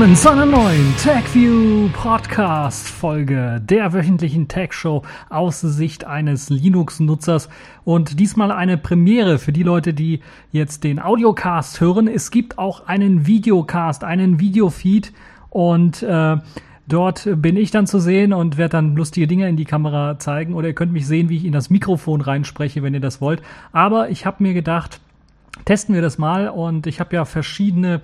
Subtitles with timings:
[0.00, 7.50] Willkommen zu einer neuen TechView Podcast Folge der wöchentlichen Tech Show aus Sicht eines Linux-Nutzers
[7.84, 10.20] und diesmal eine Premiere für die Leute, die
[10.52, 12.08] jetzt den Audiocast hören.
[12.08, 15.12] Es gibt auch einen Videocast, einen Videofeed
[15.50, 16.38] und äh,
[16.88, 20.54] Dort bin ich dann zu sehen und werde dann lustige Dinge in die Kamera zeigen.
[20.54, 23.42] Oder ihr könnt mich sehen, wie ich in das Mikrofon reinspreche, wenn ihr das wollt.
[23.70, 25.00] Aber ich habe mir gedacht,
[25.64, 26.48] testen wir das mal.
[26.48, 28.00] Und ich habe ja verschiedene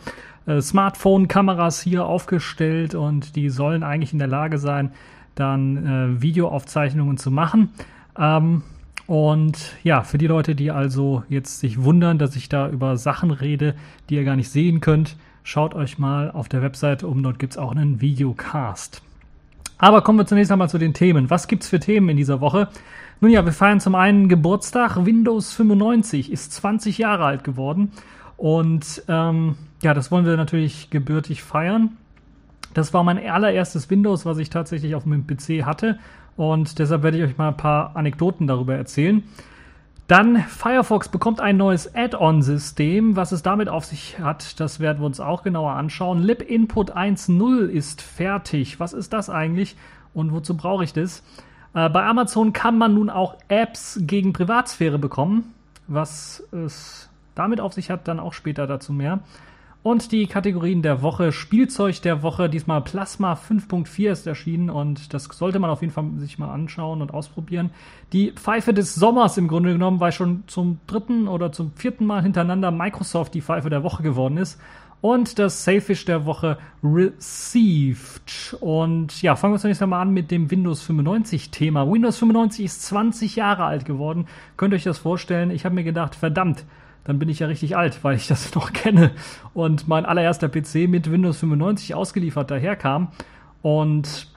[0.47, 4.92] äh, Smartphone-Kameras hier aufgestellt und die sollen eigentlich in der Lage sein,
[5.34, 7.70] dann äh, Videoaufzeichnungen zu machen.
[8.19, 8.62] Ähm,
[9.06, 13.30] und ja, für die Leute, die also jetzt sich wundern, dass ich da über Sachen
[13.30, 13.75] rede,
[14.08, 15.17] die ihr gar nicht sehen könnt,
[15.48, 19.00] Schaut euch mal auf der Webseite um, dort gibt es auch einen Videocast.
[19.78, 21.28] Aber kommen wir zunächst einmal zu den Themen.
[21.28, 22.69] Was gibt es für Themen in dieser Woche?
[23.20, 25.05] Nun ja, wir feiern zum einen Geburtstag.
[25.05, 27.92] Windows 95 ist 20 Jahre alt geworden.
[28.36, 31.96] Und ähm, ja, das wollen wir natürlich gebürtig feiern.
[32.74, 35.98] Das war mein allererstes Windows, was ich tatsächlich auf meinem PC hatte.
[36.36, 39.22] Und deshalb werde ich euch mal ein paar Anekdoten darüber erzählen.
[40.06, 43.16] Dann Firefox bekommt ein neues Add-on-System.
[43.16, 46.22] Was es damit auf sich hat, das werden wir uns auch genauer anschauen.
[46.22, 48.78] libinput 1.0 ist fertig.
[48.78, 49.77] Was ist das eigentlich
[50.14, 51.24] und wozu brauche ich das?
[51.74, 55.52] Äh, bei Amazon kann man nun auch Apps gegen Privatsphäre bekommen.
[55.88, 59.20] Was es damit auf sich hat, dann auch später dazu mehr.
[59.87, 65.29] Und die Kategorien der Woche, Spielzeug der Woche, diesmal Plasma 5.4 ist erschienen und das
[65.30, 67.70] sollte man auf jeden Fall sich mal anschauen und ausprobieren.
[68.13, 72.20] Die Pfeife des Sommers im Grunde genommen, weil schon zum dritten oder zum vierten Mal
[72.20, 74.61] hintereinander Microsoft die Pfeife der Woche geworden ist.
[75.02, 78.57] Und das Sailfish der Woche Received.
[78.58, 81.89] Und ja, fangen wir zunächst einmal an mit dem Windows 95 Thema.
[81.89, 84.27] Windows 95 ist 20 Jahre alt geworden.
[84.57, 85.52] Könnt ihr euch das vorstellen?
[85.52, 86.64] Ich habe mir gedacht, verdammt,
[87.06, 89.12] dann bin ich ja richtig alt, weil ich das noch kenne
[89.55, 93.08] und mein allererster PC mit Windows 95 ausgeliefert daherkam.
[93.62, 94.28] Und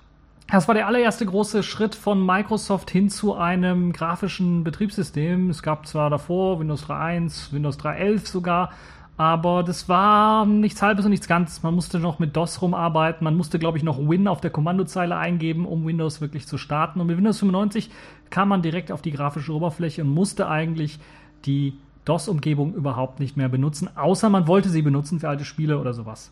[0.52, 5.50] das war der allererste große Schritt von Microsoft hin zu einem grafischen Betriebssystem.
[5.50, 8.72] Es gab zwar davor Windows 3.1, Windows 3.11 sogar,
[9.18, 11.62] aber das war nichts Halbes und nichts Ganzes.
[11.62, 13.26] Man musste noch mit DOS rumarbeiten.
[13.26, 17.02] Man musste, glaube ich, noch Win auf der Kommandozeile eingeben, um Windows wirklich zu starten.
[17.02, 17.90] Und mit Windows 95
[18.30, 21.00] kam man direkt auf die grafische Oberfläche und musste eigentlich
[21.46, 21.74] die
[22.06, 26.32] DOS-Umgebung überhaupt nicht mehr benutzen, außer man wollte sie benutzen für alte Spiele oder sowas.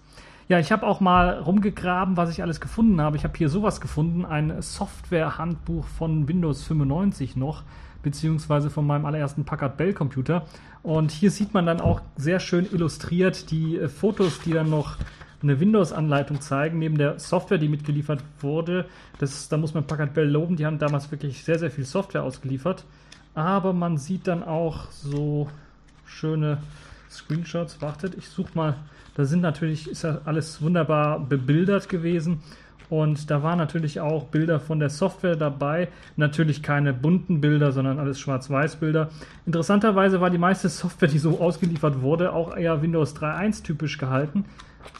[0.49, 3.17] Ja, ich habe auch mal rumgegraben, was ich alles gefunden habe.
[3.17, 7.63] Ich habe hier sowas gefunden, ein Software-Handbuch von Windows 95 noch,
[8.01, 10.45] beziehungsweise von meinem allerersten Packard Bell Computer.
[10.83, 14.95] Und hier sieht man dann auch sehr schön illustriert die äh, Fotos, die dann noch
[15.43, 18.85] eine Windows-Anleitung zeigen, neben der Software, die mitgeliefert wurde.
[19.19, 22.23] Das, da muss man Packard Bell loben, die haben damals wirklich sehr, sehr viel Software
[22.23, 22.85] ausgeliefert.
[23.37, 25.47] Aber man sieht dann auch so
[26.07, 26.57] schöne
[27.07, 27.83] Screenshots.
[27.83, 28.77] Wartet, ich suche mal.
[29.13, 32.41] Da sind natürlich, ist ja alles wunderbar bebildert gewesen.
[32.89, 35.89] Und da waren natürlich auch Bilder von der Software dabei.
[36.15, 39.11] Natürlich keine bunten Bilder, sondern alles Schwarz-Weiß-Bilder.
[39.45, 44.45] Interessanterweise war die meiste Software, die so ausgeliefert wurde, auch eher Windows 3.1 typisch gehalten.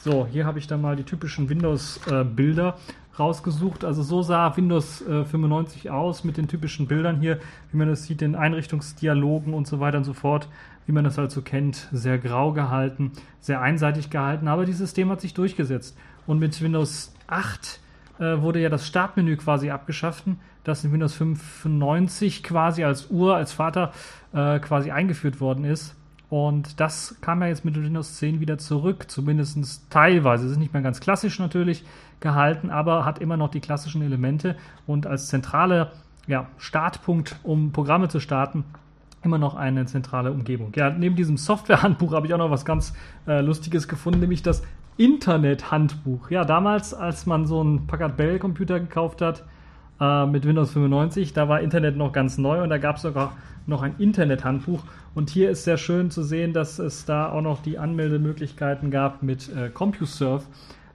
[0.02, 3.84] So, hier habe ich dann mal die typischen Windows-Bilder äh, rausgesucht.
[3.84, 7.40] Also so sah Windows äh, 95 aus mit den typischen Bildern hier,
[7.72, 10.48] wie man das sieht, den Einrichtungsdialogen und so weiter und so fort,
[10.86, 11.88] wie man das halt so kennt.
[11.92, 15.98] Sehr grau gehalten, sehr einseitig gehalten, aber dieses System hat sich durchgesetzt.
[16.26, 17.80] Und mit Windows 8
[18.20, 20.26] äh, wurde ja das Startmenü quasi abgeschafft,
[20.64, 23.94] das in Windows 95 quasi als Ur, als Vater
[24.34, 25.97] äh, quasi eingeführt worden ist.
[26.30, 30.46] Und das kam ja jetzt mit Windows 10 wieder zurück, zumindest teilweise.
[30.46, 31.86] Es ist nicht mehr ganz klassisch natürlich
[32.20, 35.92] gehalten, aber hat immer noch die klassischen Elemente und als zentrale
[36.28, 38.66] ja, Startpunkt, um Programme zu starten,
[39.24, 40.74] immer noch eine zentrale Umgebung.
[40.76, 42.94] Ja, neben diesem Softwarehandbuch habe ich auch noch was ganz
[43.26, 44.64] äh, Lustiges gefunden, nämlich das
[44.98, 46.30] Internet-Handbuch.
[46.30, 49.46] Ja, damals, als man so einen Packard Bell-Computer gekauft hat
[50.00, 53.34] äh, mit Windows 95, da war Internet noch ganz neu und da gab es sogar
[53.66, 54.84] noch ein Internet-Handbuch.
[55.14, 59.24] Und hier ist sehr schön zu sehen, dass es da auch noch die Anmeldemöglichkeiten gab,
[59.24, 60.44] mit äh, CompuServe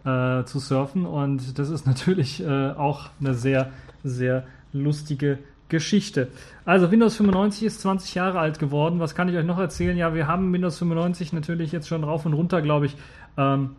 [0.05, 1.07] äh, zu surfen.
[1.07, 3.71] Und das ist natürlich äh, auch eine sehr,
[4.05, 5.39] sehr lustige
[5.69, 6.29] Geschichte.
[6.65, 9.01] Also Windows 95 ist 20 Jahre alt geworden.
[9.01, 9.97] Was kann ich euch noch erzählen?
[9.97, 12.97] Ja, wir haben Windows 95 natürlich jetzt schon rauf und runter, glaube ich,
[13.37, 13.71] ähm,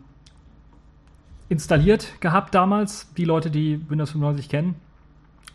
[1.48, 3.12] installiert gehabt damals.
[3.14, 4.74] Die Leute, die Windows 95 kennen,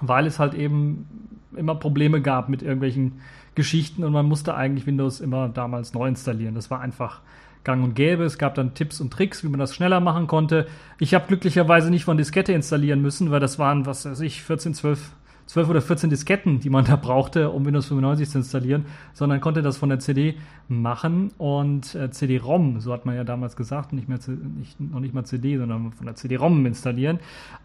[0.02, 1.08] weil es halt eben
[1.56, 3.22] immer Probleme gab mit irgendwelchen
[3.56, 6.56] Geschichten und man musste eigentlich Windows immer damals neu installieren.
[6.56, 7.22] Das war einfach
[7.64, 8.24] gang und gäbe.
[8.24, 10.68] Es gab dann Tipps und Tricks, wie man das schneller machen konnte.
[11.00, 14.74] Ich habe glücklicherweise nicht von Diskette installieren müssen, weil das waren, was weiß ich, 14,
[14.74, 15.12] 12,
[15.50, 19.64] 12 oder 14 Disketten, die man da brauchte, um Windows 95 zu installieren, sondern konnte
[19.64, 20.36] das von der CD
[20.68, 24.20] machen und äh, CD-ROM, so hat man ja damals gesagt, nicht mehr
[24.60, 27.18] nicht, noch nicht mal CD, sondern von der CD-ROM installieren.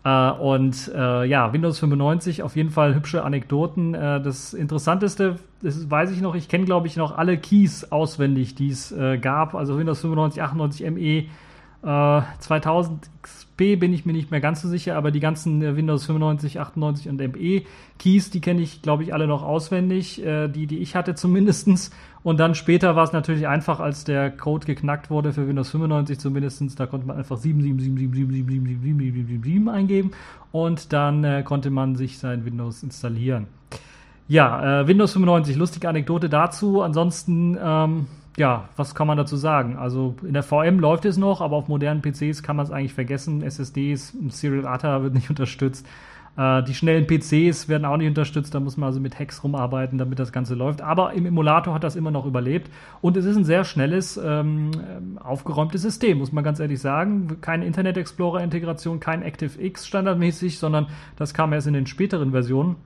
[0.03, 3.93] Äh, und äh, ja, Windows 95 auf jeden Fall hübsche Anekdoten.
[3.93, 8.55] Äh, das Interessanteste, das weiß ich noch, ich kenne glaube ich noch alle Keys auswendig,
[8.55, 11.27] die es äh, gab, also Windows 95, 98 ME,
[12.39, 13.11] 2000
[13.55, 16.61] XP bin ich mir nicht mehr ganz so sicher, aber die ganzen äh, Windows 95,
[16.61, 17.63] 98 und ME
[17.99, 21.91] Keys, die kenne ich, glaube ich, alle noch auswendig, äh, die, die ich hatte zumindestens.
[22.23, 26.19] Und dann später war es natürlich einfach, als der Code geknackt wurde für Windows 95
[26.19, 30.11] zumindestens, da konnte man einfach 777777777 eingeben
[30.51, 33.47] und dann äh, konnte man sich sein Windows installieren.
[34.27, 36.81] Ja, äh, Windows 95, lustige Anekdote dazu.
[36.81, 39.77] Ansonsten, ähm, ja, was kann man dazu sagen?
[39.77, 42.95] Also in der VM läuft es noch, aber auf modernen PCs kann man es eigentlich
[42.95, 43.43] vergessen.
[43.43, 45.87] SSDs, Serial ATA wird nicht unterstützt.
[46.37, 48.55] Äh, die schnellen PCs werden auch nicht unterstützt.
[48.55, 50.83] Da muss man also mit Hacks rumarbeiten, damit das Ganze läuft.
[50.83, 52.71] Aber im Emulator hat das immer noch überlebt.
[53.01, 54.73] Und es ist ein sehr schnelles, ähm,
[55.23, 57.39] aufgeräumtes System, muss man ganz ehrlich sagen.
[57.41, 62.77] Keine Internet Explorer-Integration, kein ActiveX standardmäßig, sondern das kam erst in den späteren Versionen.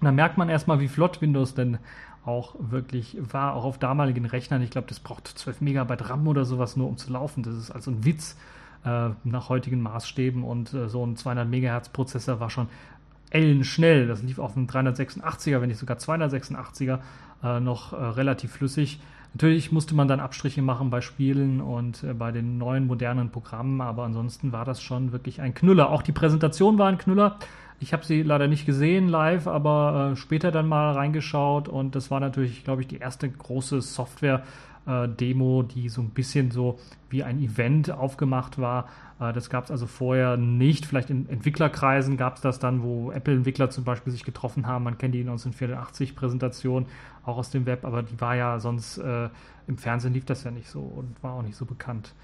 [0.00, 1.78] Und dann merkt man erstmal, wie flott Windows denn
[2.26, 4.62] auch wirklich war, auch auf damaligen Rechnern.
[4.62, 7.42] Ich glaube, das braucht 12 Megabyte RAM oder sowas nur, um zu laufen.
[7.42, 8.36] Das ist also ein Witz
[8.84, 12.68] äh, nach heutigen Maßstäben und äh, so ein 200 Megahertz Prozessor war schon
[13.30, 14.06] ellenschnell.
[14.08, 16.98] Das lief auf einem 386er, wenn nicht sogar 286er,
[17.42, 19.00] äh, noch äh, relativ flüssig.
[19.34, 23.80] Natürlich musste man dann Abstriche machen bei Spielen und äh, bei den neuen modernen Programmen,
[23.80, 25.90] aber ansonsten war das schon wirklich ein Knüller.
[25.90, 27.38] Auch die Präsentation war ein Knüller.
[27.78, 32.10] Ich habe sie leider nicht gesehen live, aber äh, später dann mal reingeschaut und das
[32.10, 36.78] war natürlich, glaube ich, die erste große Software-Demo, äh, die so ein bisschen so
[37.10, 38.88] wie ein Event aufgemacht war.
[39.20, 40.86] Äh, das gab es also vorher nicht.
[40.86, 44.84] Vielleicht in Entwicklerkreisen gab es das dann, wo Apple-Entwickler zum Beispiel sich getroffen haben.
[44.84, 46.86] Man kennt die 1984-Präsentation
[47.26, 49.28] auch aus dem Web, aber die war ja sonst äh,
[49.66, 52.14] im Fernsehen lief das ja nicht so und war auch nicht so bekannt.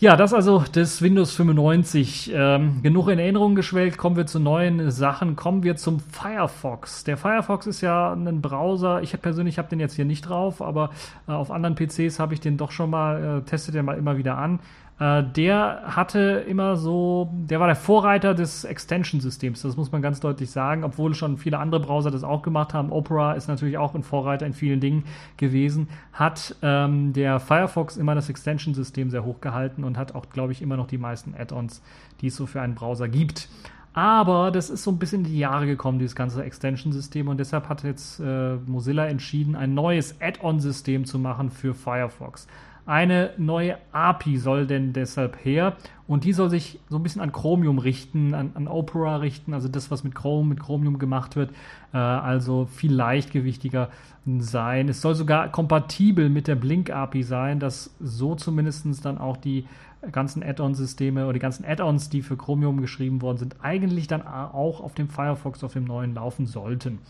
[0.00, 2.30] Ja, das also das Windows 95.
[2.32, 5.34] Ähm, genug in Erinnerung geschwelgt, kommen wir zu neuen Sachen.
[5.34, 7.02] Kommen wir zum Firefox.
[7.02, 9.02] Der Firefox ist ja ein Browser.
[9.02, 10.90] Ich persönlich habe den jetzt hier nicht drauf, aber
[11.26, 14.16] äh, auf anderen PCs habe ich den doch schon mal, äh, testet den mal immer
[14.16, 14.60] wieder an.
[14.98, 20.20] Äh, der hatte immer so, der war der Vorreiter des Extension-Systems, das muss man ganz
[20.20, 22.90] deutlich sagen, obwohl schon viele andere Browser das auch gemacht haben.
[22.90, 25.04] Opera ist natürlich auch ein Vorreiter in vielen Dingen
[25.36, 30.52] gewesen, hat ähm, der Firefox immer das Extension-System sehr hoch gehalten und hat auch, glaube
[30.52, 31.82] ich, immer noch die meisten Add-ons,
[32.20, 33.48] die es so für einen Browser gibt.
[33.94, 37.26] Aber das ist so ein bisschen in die Jahre gekommen, dieses ganze Extension-System.
[37.26, 42.46] Und deshalb hat jetzt äh, Mozilla entschieden, ein neues Add-on-System zu machen für Firefox.
[42.88, 45.76] Eine neue API soll denn deshalb her
[46.06, 49.68] und die soll sich so ein bisschen an Chromium richten, an, an Opera richten, also
[49.68, 51.50] das, was mit Chrome, mit Chromium gemacht wird,
[51.92, 53.90] äh, also viel leichtgewichtiger
[54.38, 54.88] sein.
[54.88, 59.66] Es soll sogar kompatibel mit der Blink-API sein, dass so zumindest dann auch die
[60.10, 64.80] ganzen Add-on-Systeme oder die ganzen Add-ons, die für Chromium geschrieben worden sind, eigentlich dann auch
[64.80, 67.00] auf dem Firefox, auf dem neuen laufen sollten.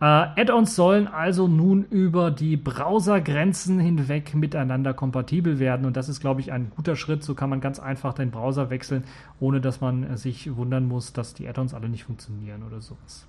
[0.00, 6.20] Äh, Add-ons sollen also nun über die Browsergrenzen hinweg miteinander kompatibel werden und das ist,
[6.20, 7.22] glaube ich, ein guter Schritt.
[7.22, 9.04] So kann man ganz einfach den Browser wechseln,
[9.40, 13.26] ohne dass man sich wundern muss, dass die Add-ons alle nicht funktionieren oder sowas.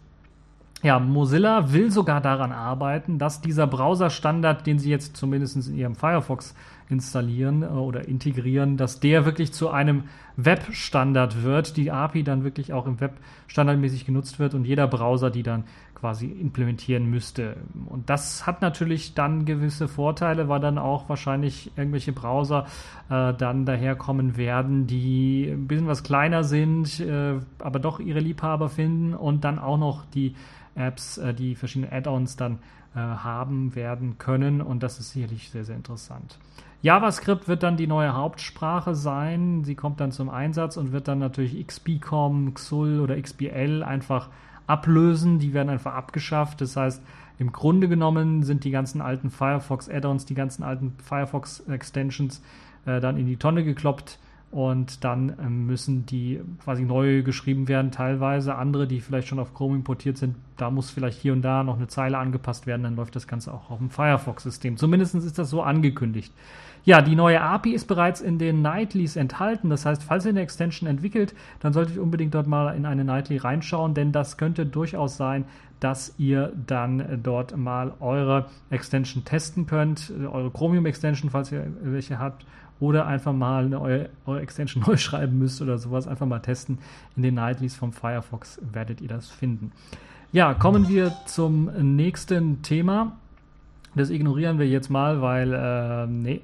[0.83, 5.95] Ja, Mozilla will sogar daran arbeiten, dass dieser Browser-Standard, den sie jetzt zumindest in ihrem
[5.95, 6.53] Firefox
[6.89, 10.03] installieren äh, oder integrieren, dass der wirklich zu einem
[10.37, 15.29] Web-Standard wird, die API dann wirklich auch im Web standardmäßig genutzt wird und jeder Browser
[15.29, 15.63] die dann
[15.95, 17.55] quasi implementieren müsste.
[17.87, 22.67] Und das hat natürlich dann gewisse Vorteile, weil dann auch wahrscheinlich irgendwelche Browser
[23.09, 28.69] äh, dann daherkommen werden, die ein bisschen was kleiner sind, äh, aber doch ihre Liebhaber
[28.69, 30.35] finden und dann auch noch die
[30.75, 32.59] Apps, äh, die verschiedenen Add-ons dann
[32.93, 34.61] äh, haben werden können.
[34.61, 36.37] Und das ist sicherlich sehr, sehr interessant.
[36.85, 39.63] JavaScript wird dann die neue Hauptsprache sein.
[39.63, 44.29] Sie kommt dann zum Einsatz und wird dann natürlich XBCOM, XUL oder XBL einfach
[44.67, 45.39] ablösen.
[45.39, 46.61] Die werden einfach abgeschafft.
[46.61, 47.01] Das heißt,
[47.39, 52.43] im Grunde genommen sind die ganzen alten Firefox Add-ons, die ganzen alten Firefox Extensions
[52.85, 54.19] äh, dann in die Tonne gekloppt
[54.55, 58.55] und dann ähm, müssen die quasi neu geschrieben werden, teilweise.
[58.55, 61.75] Andere, die vielleicht schon auf Chrome importiert sind, da muss vielleicht hier und da noch
[61.75, 64.77] eine Zeile angepasst werden, dann läuft das Ganze auch auf dem Firefox-System.
[64.77, 66.33] Zumindest ist das so angekündigt.
[66.85, 69.69] Ja, die neue API ist bereits in den Nightlies enthalten.
[69.69, 73.03] Das heißt, falls ihr eine Extension entwickelt, dann solltet ihr unbedingt dort mal in eine
[73.03, 75.43] Nightly reinschauen, denn das könnte durchaus sein,
[75.81, 82.19] dass ihr dann dort mal eure Extension testen könnt, eure Chromium Extension, falls ihr welche
[82.19, 82.45] habt,
[82.79, 86.79] oder einfach mal eine, eure, eure Extension neu schreiben müsst oder sowas, einfach mal testen.
[87.15, 89.71] In den Nightlies vom Firefox werdet ihr das finden.
[90.31, 93.13] Ja, kommen wir zum nächsten Thema.
[93.95, 96.41] Das ignorieren wir jetzt mal, weil, äh, nee.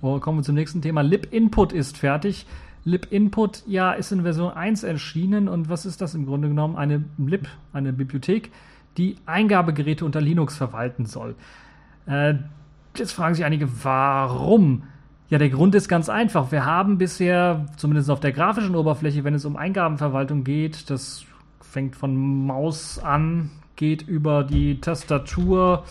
[0.00, 1.02] Oh, kommen wir zum nächsten Thema.
[1.02, 2.46] Lib Input ist fertig.
[2.84, 5.48] Lib Input, ja, ist in Version 1 erschienen.
[5.48, 6.76] Und was ist das im Grunde genommen?
[6.76, 8.50] Eine Lib, eine Bibliothek,
[8.96, 11.34] die Eingabegeräte unter Linux verwalten soll.
[12.06, 12.34] Äh,
[12.96, 14.84] jetzt fragen sich einige, warum?
[15.30, 16.52] Ja, der Grund ist ganz einfach.
[16.52, 21.24] Wir haben bisher, zumindest auf der grafischen Oberfläche, wenn es um Eingabenverwaltung geht, das
[21.60, 25.84] fängt von Maus an, geht über die Tastatur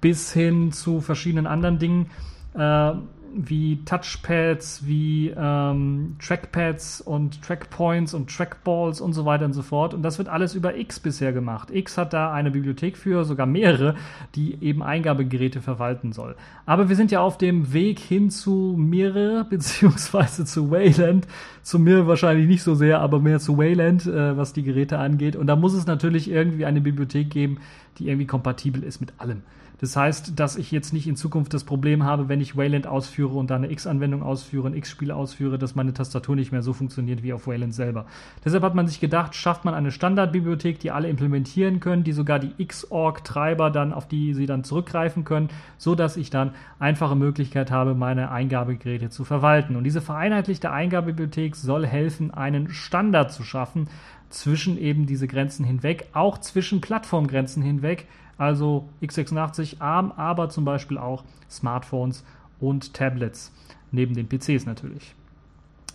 [0.00, 2.10] bis hin zu verschiedenen anderen Dingen.
[2.54, 2.92] Äh,
[3.34, 9.94] wie Touchpads, wie ähm, Trackpads und Trackpoints und Trackballs und so weiter und so fort.
[9.94, 11.70] Und das wird alles über X bisher gemacht.
[11.70, 13.96] X hat da eine Bibliothek für, sogar mehrere,
[14.34, 16.36] die eben Eingabegeräte verwalten soll.
[16.66, 21.26] Aber wir sind ja auf dem Weg hin zu Mirror beziehungsweise zu Wayland.
[21.62, 25.36] Zu Mirror wahrscheinlich nicht so sehr, aber mehr zu Wayland, äh, was die Geräte angeht.
[25.36, 27.58] Und da muss es natürlich irgendwie eine Bibliothek geben,
[27.98, 29.42] die irgendwie kompatibel ist mit allem.
[29.80, 33.34] Das heißt, dass ich jetzt nicht in Zukunft das Problem habe, wenn ich Wayland ausführe
[33.36, 37.22] und da eine X-Anwendung ausführe, ein X-Spiel ausführe, dass meine Tastatur nicht mehr so funktioniert
[37.22, 38.06] wie auf Wayland selber.
[38.44, 42.38] Deshalb hat man sich gedacht, schafft man eine Standardbibliothek, die alle implementieren können, die sogar
[42.38, 47.70] die Xorg-Treiber dann, auf die sie dann zurückgreifen können, so dass ich dann einfache Möglichkeit
[47.70, 49.76] habe, meine Eingabegeräte zu verwalten.
[49.76, 53.88] Und diese vereinheitlichte Eingabebibliothek soll helfen, einen Standard zu schaffen
[54.28, 58.06] zwischen eben diese Grenzen hinweg, auch zwischen Plattformgrenzen hinweg,
[58.38, 62.24] also x86 ARM, aber zum Beispiel auch Smartphones
[62.60, 63.52] und Tablets,
[63.90, 65.14] neben den PCs natürlich.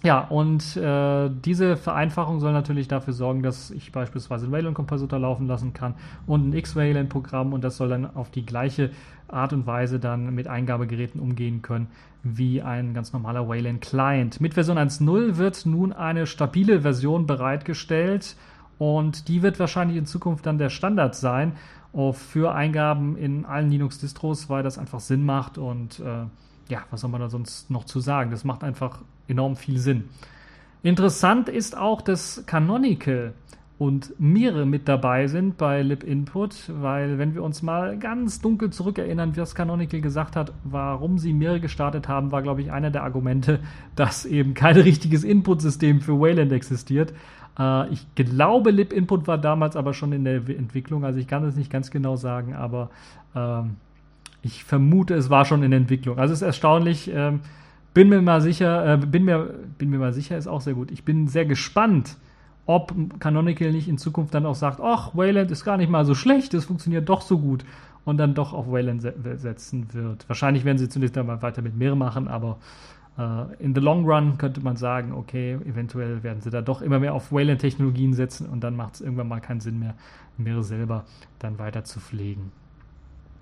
[0.01, 5.45] Ja, und äh, diese Vereinfachung soll natürlich dafür sorgen, dass ich beispielsweise einen Wayland-Kompositor laufen
[5.45, 8.91] lassen kann und ein X-Wayland-Programm und das soll dann auf die gleiche
[9.27, 11.87] Art und Weise dann mit Eingabegeräten umgehen können
[12.23, 14.39] wie ein ganz normaler Wayland-Client.
[14.39, 18.37] Mit Version 1.0 wird nun eine stabile Version bereitgestellt
[18.79, 21.53] und die wird wahrscheinlich in Zukunft dann der Standard sein
[22.13, 26.25] für Eingaben in allen Linux-Distros, weil das einfach Sinn macht und äh,
[26.69, 28.31] ja, was soll man da sonst noch zu sagen?
[28.31, 30.05] Das macht einfach enorm viel Sinn.
[30.81, 33.33] Interessant ist auch, dass Canonical
[33.79, 39.35] und Mire mit dabei sind bei libinput, weil wenn wir uns mal ganz dunkel zurückerinnern,
[39.37, 43.61] was Canonical gesagt hat, warum sie Mire gestartet haben, war, glaube ich, einer der Argumente,
[43.95, 47.13] dass eben kein richtiges Input-System für Wayland existiert.
[47.57, 51.55] Äh, ich glaube, libinput war damals aber schon in der Entwicklung, also ich kann es
[51.55, 52.89] nicht ganz genau sagen, aber
[53.35, 53.77] ähm,
[54.41, 56.17] ich vermute, es war schon in Entwicklung.
[56.17, 57.11] Also es ist erstaunlich.
[57.13, 57.41] Ähm,
[57.93, 60.91] bin mir mal sicher, äh, bin mir, bin mir mal sicher, ist auch sehr gut.
[60.91, 62.17] Ich bin sehr gespannt,
[62.65, 66.13] ob Canonical nicht in Zukunft dann auch sagt, ach, Wayland ist gar nicht mal so
[66.13, 67.65] schlecht, es funktioniert doch so gut
[68.05, 70.29] und dann doch auf Wayland se setzen wird.
[70.29, 72.57] Wahrscheinlich werden sie zunächst einmal weiter mit Mir machen, aber
[73.59, 77.13] in the long run könnte man sagen, okay, eventuell werden sie da doch immer mehr
[77.13, 79.95] auf Wayland-Technologien setzen und dann macht es irgendwann mal keinen Sinn mehr,
[80.37, 81.03] Mir selber
[81.39, 82.51] dann weiter zu pflegen.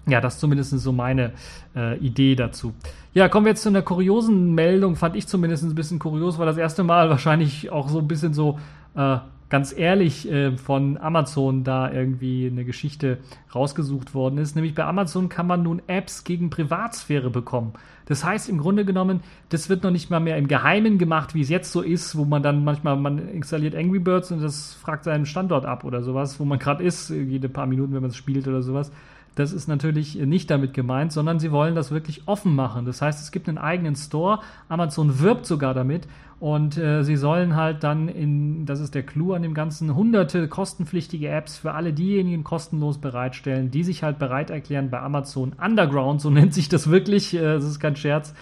[0.07, 1.33] Ja, das ist zumindest so meine
[1.75, 2.73] äh, Idee dazu.
[3.13, 6.45] Ja, kommen wir jetzt zu einer kuriosen Meldung, fand ich zumindest ein bisschen kurios, weil
[6.45, 8.57] das erste Mal wahrscheinlich auch so ein bisschen so
[8.95, 9.17] äh,
[9.49, 13.19] ganz ehrlich äh, von Amazon da irgendwie eine Geschichte
[13.53, 14.55] rausgesucht worden ist.
[14.55, 17.73] Nämlich bei Amazon kann man nun Apps gegen Privatsphäre bekommen.
[18.05, 21.41] Das heißt im Grunde genommen, das wird noch nicht mal mehr im Geheimen gemacht, wie
[21.41, 25.03] es jetzt so ist, wo man dann manchmal, man installiert Angry Birds und das fragt
[25.03, 28.17] seinen Standort ab oder sowas, wo man gerade ist, jede paar Minuten, wenn man es
[28.17, 28.91] spielt oder sowas.
[29.37, 32.85] Das ist natürlich nicht damit gemeint, sondern sie wollen das wirklich offen machen.
[32.85, 34.39] Das heißt, es gibt einen eigenen Store.
[34.67, 36.07] Amazon wirbt sogar damit.
[36.39, 40.47] Und äh, sie sollen halt dann in, das ist der Clou an dem Ganzen, hunderte
[40.47, 46.21] kostenpflichtige Apps für alle diejenigen kostenlos bereitstellen, die sich halt bereit erklären, bei Amazon Underground,
[46.21, 48.35] so nennt sich das wirklich, äh, das ist kein Scherz,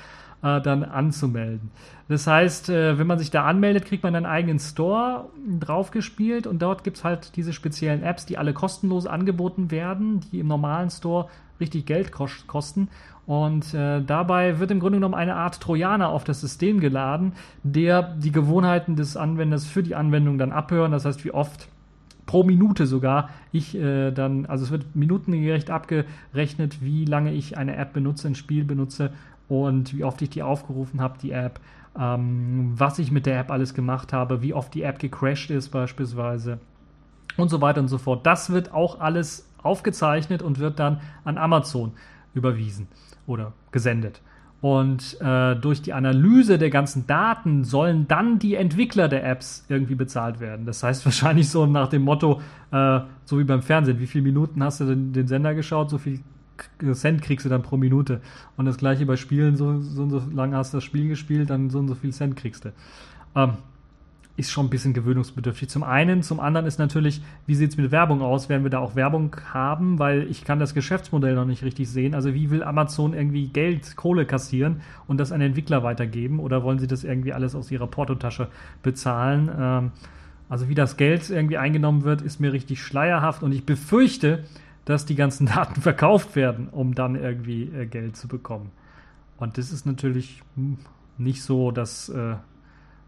[0.46, 1.72] äh, dann anzumelden.
[2.08, 5.25] Das heißt, äh, wenn man sich da anmeldet, kriegt man einen eigenen Store
[5.60, 10.40] draufgespielt und dort gibt es halt diese speziellen Apps, die alle kostenlos angeboten werden, die
[10.40, 11.28] im normalen Store
[11.60, 12.90] richtig Geld kosten.
[13.25, 17.34] Und äh, dabei wird im Grunde genommen eine Art Trojaner auf das System geladen,
[17.64, 20.92] der die Gewohnheiten des Anwenders für die Anwendung dann abhören.
[20.92, 21.68] Das heißt, wie oft
[22.28, 27.78] pro Minute sogar ich äh, dann, also es wird minutengerecht abgerechnet, wie lange ich eine
[27.78, 29.12] App benutze, ein Spiel benutze
[29.48, 31.60] und wie oft ich die aufgerufen habe, die App,
[31.98, 35.70] ähm, was ich mit der App alles gemacht habe, wie oft die App gecrashed ist
[35.70, 36.60] beispielsweise
[37.38, 38.25] und so weiter und so fort.
[38.25, 41.94] Das wird auch alles aufgezeichnet und wird dann an Amazon
[42.34, 42.88] überwiesen
[43.28, 44.22] oder gesendet.
[44.62, 49.96] Und äh, durch die Analyse der ganzen Daten sollen dann die Entwickler der Apps irgendwie
[49.96, 50.66] bezahlt werden.
[50.66, 54.64] Das heißt wahrscheinlich so nach dem Motto, äh, so wie beim Fernsehen, wie viele Minuten
[54.64, 56.22] hast du denn den Sender geschaut, so viel
[56.94, 58.22] Cent kriegst du dann pro Minute.
[58.58, 61.50] Und das gleiche bei Spielen, so, so und so lange hast du das Spiel gespielt,
[61.50, 62.74] dann so und so viel Cent kriegst du.
[63.36, 63.54] Ähm,
[64.38, 65.70] ist schon ein bisschen gewöhnungsbedürftig.
[65.70, 68.50] Zum einen, zum anderen ist natürlich, wie sieht es mit Werbung aus?
[68.50, 69.98] Werden wir da auch Werbung haben?
[69.98, 72.14] Weil ich kann das Geschäftsmodell noch nicht richtig sehen.
[72.14, 76.40] Also wie will Amazon irgendwie Geld, Kohle kassieren und das an Entwickler weitergeben?
[76.40, 78.50] Oder wollen sie das irgendwie alles aus ihrer Portotasche
[78.84, 79.50] bezahlen?
[79.58, 79.92] Ähm,
[80.50, 84.44] also wie das Geld irgendwie eingenommen wird, ist mir richtig schleierhaft und ich befürchte,
[84.86, 88.72] dass die ganzen Daten verkauft werden, um dann irgendwie äh, Geld zu bekommen.
[89.38, 90.77] Und das ist natürlich hm,
[91.18, 92.36] nicht so das äh,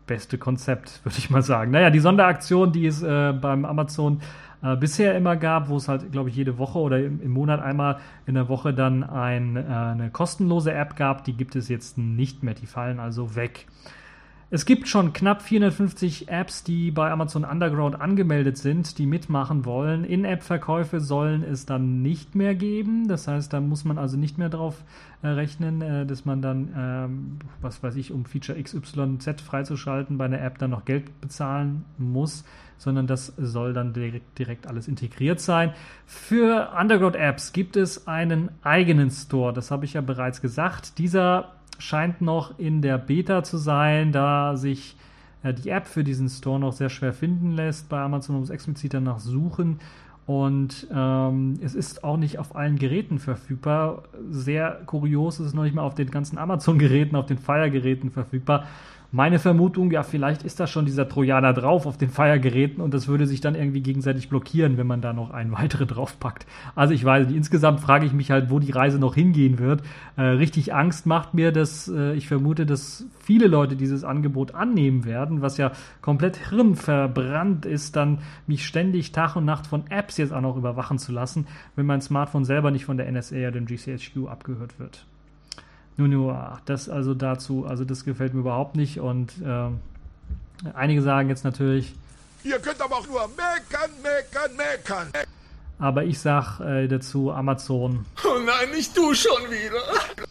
[0.06, 1.72] beste Konzept, würde ich mal sagen.
[1.72, 4.22] Naja, die Sonderaktion, die es äh, beim Amazon
[4.64, 7.62] äh, bisher immer gab, wo es halt, glaube ich, jede Woche oder im, im, Monat
[7.62, 11.98] einmal in der Woche dann ein, äh, eine kostenlose App gab, die gibt es jetzt
[11.98, 12.56] nicht mehr.
[12.56, 13.68] Die fallen also weg.
[14.50, 20.06] Es gibt schon knapp 450 Apps, die bei Amazon Underground angemeldet sind, die mitmachen wollen.
[20.06, 23.10] In-App-Verkäufe sollen es dann nicht mehr geben.
[23.10, 24.86] Das heißt, da muss man also nicht mehr drauf
[25.22, 30.26] äh, rechnen, äh, dass man dann, ähm, was weiß ich, um Feature XYZ freizuschalten, bei
[30.26, 32.46] einer App dann noch Geld bezahlen muss,
[32.78, 35.74] sondern das soll dann direkt, direkt alles integriert sein.
[36.06, 39.52] Für Underground-Apps gibt es einen eigenen Store.
[39.52, 41.00] Das habe ich ja bereits gesagt.
[41.00, 44.96] Dieser scheint noch in der Beta zu sein, da sich
[45.44, 47.90] äh, die App für diesen Store noch sehr schwer finden lässt.
[47.90, 49.80] Bei Amazon muss explizit danach suchen.
[50.26, 54.04] Und ähm, es ist auch nicht auf allen Geräten verfügbar.
[54.30, 58.68] Sehr kurios ist es noch nicht mal auf den ganzen Amazon-Geräten, auf den Fire-Geräten verfügbar.
[59.14, 63.08] Meine Vermutung, ja, vielleicht ist da schon dieser Trojaner drauf auf den Feiergeräten und das
[63.08, 66.46] würde sich dann irgendwie gegenseitig blockieren, wenn man da noch einen weiteren draufpackt.
[66.76, 69.82] Also ich weiß nicht, insgesamt frage ich mich halt, wo die Reise noch hingehen wird.
[70.18, 75.06] Äh, richtig Angst macht mir, dass äh, ich vermute, dass viele Leute dieses Angebot annehmen
[75.06, 80.34] werden, was ja komplett hirnverbrannt ist, dann mich ständig Tag und Nacht von Apps jetzt
[80.34, 83.68] auch noch überwachen zu lassen, wenn mein Smartphone selber nicht von der NSA oder dem
[83.68, 85.06] GCHQ abgehört wird.
[85.98, 89.70] Nun, nur, das also dazu, also das gefällt mir überhaupt nicht und äh,
[90.74, 91.96] einige sagen jetzt natürlich.
[92.44, 95.08] Ihr könnt aber auch nur meckern, meckern, meckern.
[95.80, 98.06] Aber ich sag äh, dazu Amazon.
[98.24, 100.28] Oh nein, nicht du schon wieder.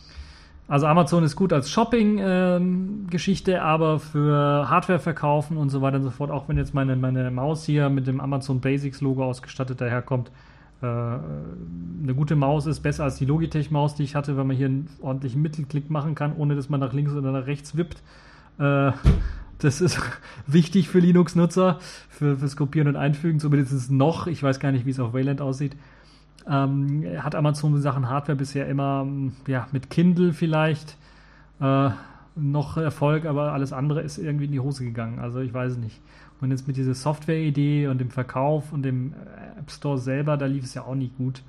[0.69, 6.03] Also Amazon ist gut als Shopping-Geschichte, ähm, aber für Hardware verkaufen und so weiter und
[6.03, 9.81] so fort, auch wenn jetzt meine, meine Maus hier mit dem Amazon Basics Logo ausgestattet
[9.81, 10.33] daherkommt,
[10.83, 14.89] eine gute Maus ist besser als die Logitech-Maus, die ich hatte, weil man hier einen
[15.01, 18.03] ordentlichen Mittelklick machen kann, ohne dass man nach links oder nach rechts wippt.
[18.59, 18.93] Äh,
[19.59, 19.99] das ist
[20.47, 21.79] wichtig für Linux-Nutzer,
[22.11, 24.27] für, fürs Kopieren und Einfügen, zumindest noch.
[24.27, 25.77] Ich weiß gar nicht, wie es auf Wayland aussieht.
[26.49, 29.07] Ähm, hat Amazon in Sachen Hardware bisher immer
[29.47, 30.97] ja, mit Kindle vielleicht
[31.61, 31.91] äh,
[32.37, 35.19] noch Erfolg, aber alles andere ist irgendwie in die Hose gegangen.
[35.19, 36.01] Also ich weiß es nicht.
[36.41, 40.47] Und jetzt mit dieser Software-Idee und dem Verkauf und dem äh, App Store selber, da
[40.47, 41.43] lief es ja auch nicht gut.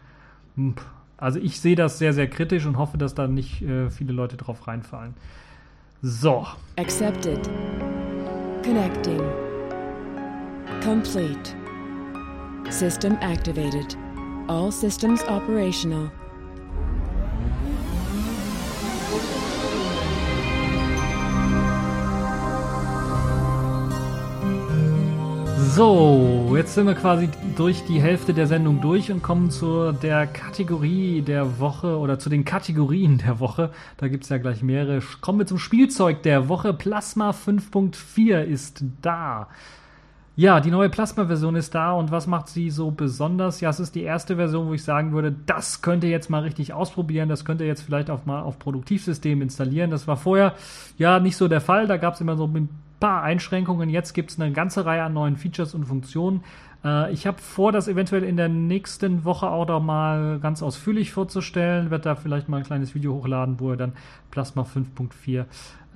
[0.56, 0.76] Hm,
[1.18, 4.38] also ich sehe das sehr, sehr kritisch und hoffe, dass da nicht äh, viele Leute
[4.38, 5.14] drauf reinfallen.
[6.02, 6.46] So.
[6.78, 7.50] Accepted.
[8.64, 9.22] Connecting.
[10.84, 11.56] Complete.
[12.70, 13.98] System activated.
[14.48, 16.12] All systems operational.
[25.78, 30.26] So, jetzt sind wir quasi durch die Hälfte der Sendung durch und kommen zu der
[30.26, 33.70] Kategorie der Woche oder zu den Kategorien der Woche.
[33.98, 35.04] Da gibt es ja gleich mehrere.
[35.22, 36.74] Kommen wir zum Spielzeug der Woche.
[36.74, 39.50] Plasma 5.4 ist da.
[40.36, 43.62] Ja, die neue Plasma-Version ist da und was macht sie so besonders?
[43.62, 46.42] Ja, es ist die erste Version, wo ich sagen würde, das könnt ihr jetzt mal
[46.42, 49.92] richtig ausprobieren, das könnt ihr jetzt vielleicht auch mal auf Produktivsystem installieren.
[49.92, 50.56] Das war vorher
[50.98, 52.68] ja nicht so der Fall, da gab es immer so ein
[53.00, 53.90] paar Einschränkungen.
[53.90, 56.44] Jetzt gibt es eine ganze Reihe an neuen Features und Funktionen.
[56.84, 61.12] Äh, ich habe vor, das eventuell in der nächsten Woche auch noch mal ganz ausführlich
[61.12, 61.92] vorzustellen.
[61.92, 63.94] Werde da vielleicht mal ein kleines Video hochladen, wo ihr dann
[64.32, 65.46] Plasma 5.4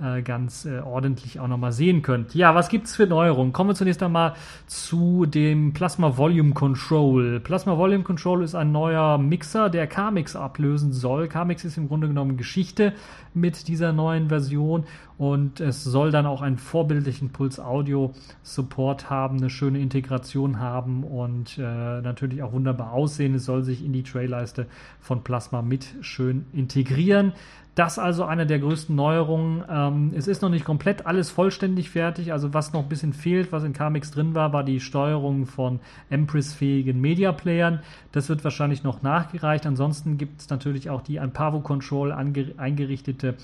[0.02, 2.34] äh, ganz äh, ordentlich auch nochmal sehen könnt.
[2.34, 3.52] Ja, was gibt es für Neuerungen?
[3.52, 4.34] Kommen wir zunächst einmal
[4.66, 7.40] zu dem Plasma Volume Control.
[7.40, 11.28] Plasma Volume Control ist ein neuer Mixer, der K-Mix ablösen soll.
[11.28, 12.94] K-Mix ist im Grunde genommen Geschichte
[13.34, 14.84] mit dieser neuen Version
[15.18, 18.12] und es soll dann auch einen vorbildlichen Puls Audio
[18.42, 23.34] Support haben, eine schöne Integration haben und äh, natürlich auch wunderbar aussehen.
[23.34, 24.66] Es soll sich in die Trayleiste
[25.00, 27.32] von Plasma mit schön integrieren.
[27.74, 29.64] Das also eine der größten Neuerungen.
[29.70, 32.30] Ähm, es ist noch nicht komplett alles vollständig fertig.
[32.32, 35.80] Also was noch ein bisschen fehlt, was in Carmix drin war, war die Steuerung von
[36.10, 37.80] Empress-fähigen Media-Playern.
[38.12, 39.64] Das wird wahrscheinlich noch nachgereicht.
[39.64, 43.36] Ansonsten gibt es natürlich auch die Ampavo Control eingerichtete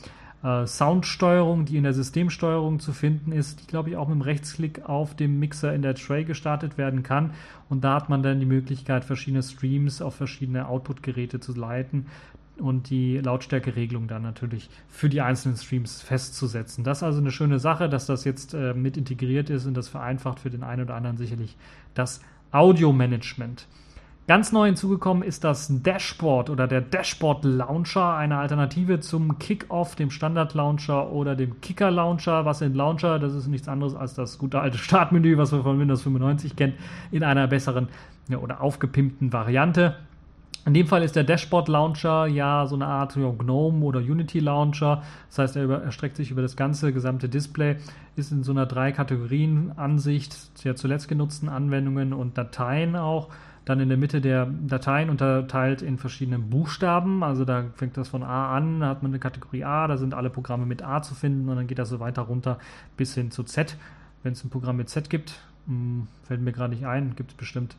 [0.43, 4.23] äh, Soundsteuerung, die in der Systemsteuerung zu finden ist, die glaube ich auch mit dem
[4.23, 7.33] Rechtsklick auf dem Mixer in der Tray gestartet werden kann.
[7.71, 12.07] Und da hat man dann die Möglichkeit, verschiedene Streams auf verschiedene Output-Geräte zu leiten
[12.61, 16.85] und die Lautstärkeregelung dann natürlich für die einzelnen Streams festzusetzen.
[16.85, 19.89] Das ist also eine schöne Sache, dass das jetzt äh, mit integriert ist und das
[19.89, 21.57] vereinfacht für den einen oder anderen sicherlich
[21.95, 22.21] das
[22.53, 23.67] Audio-Management.
[24.29, 30.11] Ganz neu hinzugekommen ist das Dashboard oder der Dashboard Launcher, eine Alternative zum Kickoff, dem
[30.11, 32.45] Standard Launcher oder dem Kicker Launcher.
[32.45, 33.19] Was sind Launcher?
[33.19, 36.75] Das ist nichts anderes als das gute alte Startmenü, was man von Windows 95 kennt,
[37.11, 37.89] in einer besseren
[38.29, 39.97] ja, oder aufgepimpten Variante.
[40.69, 45.03] In dem Fall ist der Dashboard Launcher ja so eine Art GNOME oder Unity Launcher.
[45.29, 47.77] Das heißt, er über, erstreckt sich über das ganze gesamte Display,
[48.17, 53.31] ist in so einer drei Kategorien Ansicht der zuletzt genutzten Anwendungen und Dateien auch.
[53.65, 57.25] Dann in der Mitte der Dateien unterteilt in verschiedene Buchstaben.
[57.25, 60.13] Also da fängt das von A an, da hat man eine Kategorie A, da sind
[60.13, 62.59] alle Programme mit A zu finden und dann geht das so weiter runter
[62.99, 63.79] bis hin zu Z.
[64.23, 67.37] Wenn es ein Programm mit Z gibt, hm, fällt mir gerade nicht ein, gibt es
[67.39, 67.75] bestimmt.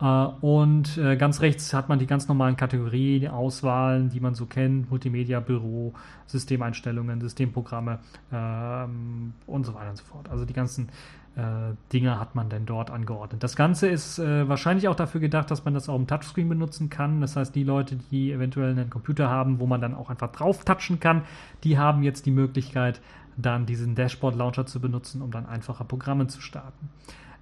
[0.00, 4.46] Äh, und äh, ganz rechts hat man die ganz normalen Kategorien, Auswahlen, die man so
[4.46, 5.92] kennt, Multimedia, Büro,
[6.26, 7.98] Systemeinstellungen, Systemprogramme
[8.32, 10.28] ähm, und so weiter und so fort.
[10.28, 10.88] Also die ganzen
[11.36, 13.42] äh, Dinge hat man denn dort angeordnet.
[13.42, 16.90] Das Ganze ist äh, wahrscheinlich auch dafür gedacht, dass man das auch im Touchscreen benutzen
[16.90, 17.20] kann.
[17.20, 20.64] Das heißt, die Leute, die eventuell einen Computer haben, wo man dann auch einfach drauf
[20.64, 21.22] touchen kann,
[21.64, 23.00] die haben jetzt die Möglichkeit,
[23.36, 26.88] dann diesen Dashboard Launcher zu benutzen, um dann einfacher Programme zu starten.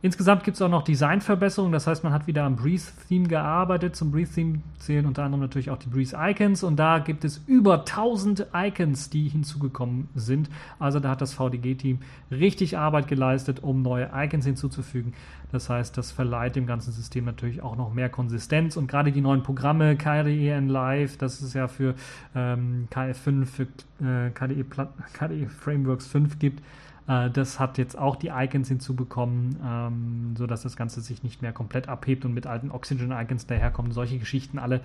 [0.05, 3.95] Insgesamt gibt es auch noch Designverbesserungen, das heißt, man hat wieder am Breeze-Theme gearbeitet.
[3.95, 8.49] Zum Breeze-Theme zählen unter anderem natürlich auch die Breeze-Icons und da gibt es über 1000
[8.53, 10.51] Icons, die hinzugekommen sind.
[10.81, 12.01] Also da hat das VDG-Team
[12.33, 15.15] richtig Arbeit geleistet, um neue Icons hinzuzufügen.
[15.53, 19.21] Das heißt, das verleiht dem ganzen System natürlich auch noch mehr Konsistenz und gerade die
[19.21, 21.95] neuen Programme, KDE Live, das ist ja für
[22.35, 23.63] ähm, KF5, für
[24.05, 24.65] äh, KDE,
[25.13, 26.61] KDE Frameworks 5 gibt,
[27.09, 31.53] äh, das hat jetzt auch die Icons hinzubekommen, ähm, sodass das Ganze sich nicht mehr
[31.53, 33.93] komplett abhebt und mit alten Oxygen-Icons daherkommen.
[33.93, 34.81] Solche Geschichten alle.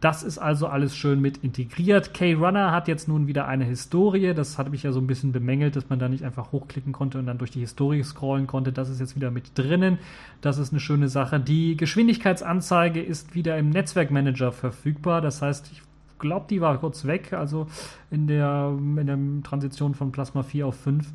[0.00, 2.12] Das ist also alles schön mit integriert.
[2.14, 4.34] K-Runner hat jetzt nun wieder eine Historie.
[4.34, 7.18] Das hatte mich ja so ein bisschen bemängelt, dass man da nicht einfach hochklicken konnte
[7.18, 8.72] und dann durch die Historie scrollen konnte.
[8.72, 9.98] Das ist jetzt wieder mit drinnen.
[10.40, 11.40] Das ist eine schöne Sache.
[11.40, 15.20] Die Geschwindigkeitsanzeige ist wieder im Netzwerkmanager verfügbar.
[15.20, 15.82] Das heißt, ich
[16.18, 17.66] glaube, die war kurz weg, also
[18.10, 21.12] in der, in der Transition von Plasma 4 auf 5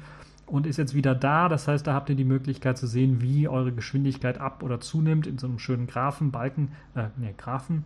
[0.48, 1.50] und ist jetzt wieder da.
[1.50, 5.28] Das heißt, da habt ihr die Möglichkeit zu sehen, wie eure Geschwindigkeit ab- oder zunimmt
[5.28, 7.84] in so einem schönen Graphen, Balken, äh, nee, Graphen,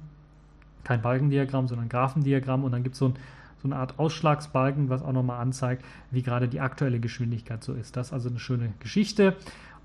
[0.84, 3.16] kein Balkendiagramm, sondern Graphendiagramm und dann gibt es so, ein,
[3.62, 7.98] so eine Art Ausschlagsbalken, was auch nochmal anzeigt, wie gerade die aktuelle Geschwindigkeit so ist.
[7.98, 9.36] Das ist also eine schöne Geschichte.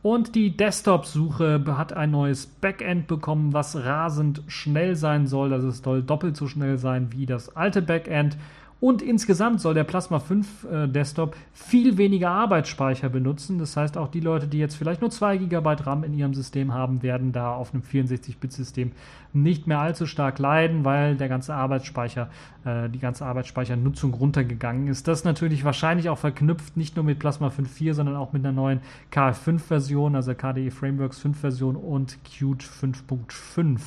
[0.02, 5.50] Und die Desktop-Suche hat ein neues Backend bekommen, was rasend schnell sein soll.
[5.50, 8.36] Das es soll doppelt so schnell sein wie das alte Backend.
[8.78, 13.58] Und insgesamt soll der Plasma 5 äh, Desktop viel weniger Arbeitsspeicher benutzen.
[13.58, 16.74] Das heißt, auch die Leute, die jetzt vielleicht nur 2 GB RAM in ihrem System
[16.74, 18.92] haben, werden da auf einem 64-Bit-System
[19.32, 22.28] nicht mehr allzu stark leiden, weil der ganze Arbeitsspeicher,
[22.66, 25.08] äh, die ganze Arbeitsspeichernutzung runtergegangen ist.
[25.08, 28.80] Das natürlich wahrscheinlich auch verknüpft, nicht nur mit Plasma 5.4, sondern auch mit einer neuen
[29.10, 33.80] KF5-Version, also KDE Frameworks 5-Version und Qt 5.5.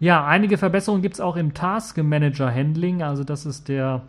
[0.00, 3.02] Ja, einige Verbesserungen gibt es auch im Task Manager Handling.
[3.02, 4.02] Also das ist der,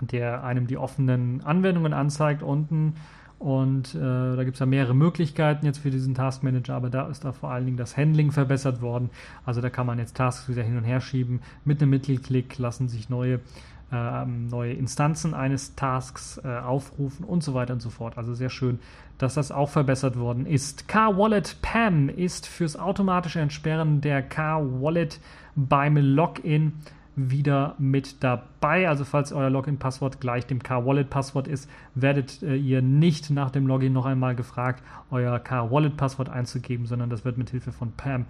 [0.00, 2.94] der einem die offenen Anwendungen anzeigt unten.
[3.38, 7.06] Und äh, da gibt es ja mehrere Möglichkeiten jetzt für diesen Task Manager, aber da
[7.08, 9.10] ist da vor allen Dingen das Handling verbessert worden.
[9.44, 11.40] Also da kann man jetzt Tasks wieder hin und her schieben.
[11.64, 13.40] Mit einem Mittelklick lassen sich neue
[13.92, 18.18] ähm, neue Instanzen eines Tasks äh, aufrufen und so weiter und so fort.
[18.18, 18.80] Also sehr schön,
[19.18, 20.88] dass das auch verbessert worden ist.
[20.88, 25.20] Car-Wallet PAM ist fürs automatische Entsperren der Car-Wallet
[25.54, 26.72] beim Login
[27.16, 28.88] wieder mit dabei.
[28.88, 33.92] Also falls euer Login-Passwort gleich dem Car-Wallet-Passwort ist, werdet äh, ihr nicht nach dem Login
[33.92, 38.26] noch einmal gefragt, euer Car-Wallet-Passwort einzugeben, sondern das wird mit Hilfe von PAM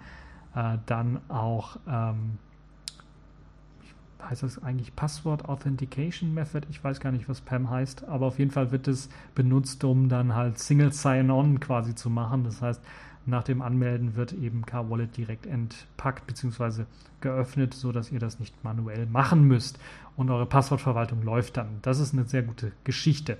[0.55, 2.37] äh, dann auch ähm,
[4.21, 6.67] heißt das eigentlich Passwort Authentication Method?
[6.69, 10.09] Ich weiß gar nicht, was PAM heißt, aber auf jeden Fall wird es benutzt, um
[10.09, 12.43] dann halt Single Sign-On quasi zu machen.
[12.43, 12.81] Das heißt,
[13.25, 16.85] nach dem Anmelden wird eben Car-Wallet direkt entpackt bzw.
[17.19, 19.79] geöffnet, sodass ihr das nicht manuell machen müsst
[20.15, 21.79] und eure Passwortverwaltung läuft dann.
[21.81, 23.37] Das ist eine sehr gute Geschichte.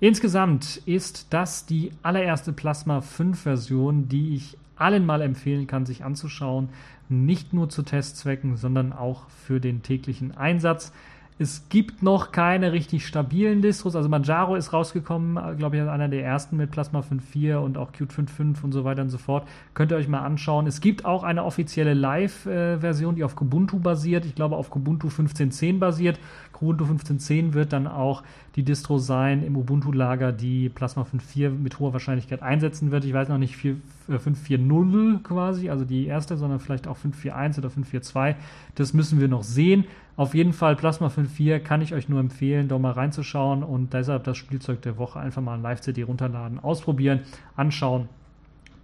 [0.00, 6.04] Insgesamt ist das die allererste Plasma 5 Version, die ich allen mal empfehlen kann, sich
[6.04, 6.70] anzuschauen
[7.12, 10.92] nicht nur zu Testzwecken, sondern auch für den täglichen Einsatz.
[11.38, 13.96] Es gibt noch keine richtig stabilen Distros.
[13.96, 17.90] Also Manjaro ist rausgekommen, glaube ich, als einer der ersten mit Plasma 5.4 und auch
[17.90, 19.48] Qt 5.5 und so weiter und so fort.
[19.74, 20.66] Könnt ihr euch mal anschauen.
[20.66, 24.24] Es gibt auch eine offizielle Live-Version, die auf Kubuntu basiert.
[24.24, 26.20] Ich glaube, auf Kubuntu 15.10 basiert.
[26.62, 28.22] Ubuntu 15.10 wird dann auch
[28.56, 33.04] die Distro sein im Ubuntu-Lager, die Plasma 5.4 mit hoher Wahrscheinlichkeit einsetzen wird.
[33.04, 37.68] Ich weiß noch nicht 5.4.0 äh, quasi, also die erste, sondern vielleicht auch 5.4.1 oder
[37.68, 38.36] 5.4.2.
[38.74, 39.84] Das müssen wir noch sehen.
[40.16, 44.24] Auf jeden Fall Plasma 5.4 kann ich euch nur empfehlen, da mal reinzuschauen und deshalb
[44.24, 47.20] das Spielzeug der Woche einfach mal ein Live-CD runterladen, ausprobieren,
[47.56, 48.08] anschauen,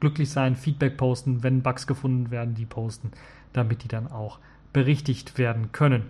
[0.01, 3.11] glücklich sein, Feedback posten, wenn Bugs gefunden werden, die posten,
[3.53, 4.39] damit die dann auch
[4.73, 6.05] berichtigt werden können.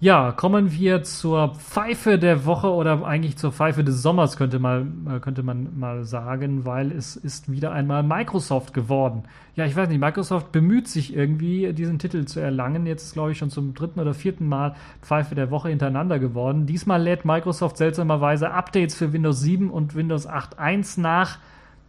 [0.00, 4.86] Ja, kommen wir zur Pfeife der Woche oder eigentlich zur Pfeife des Sommers, könnte, mal,
[5.08, 9.24] äh, könnte man mal sagen, weil es ist wieder einmal Microsoft geworden.
[9.56, 12.86] Ja, ich weiß nicht, Microsoft bemüht sich irgendwie, diesen Titel zu erlangen.
[12.86, 16.66] Jetzt ist, glaube ich, schon zum dritten oder vierten Mal Pfeife der Woche hintereinander geworden.
[16.66, 21.40] Diesmal lädt Microsoft seltsamerweise Updates für Windows 7 und Windows 8.1 nach,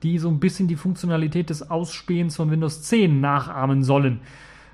[0.02, 4.22] die so ein bisschen die Funktionalität des Ausspähens von Windows 10 nachahmen sollen.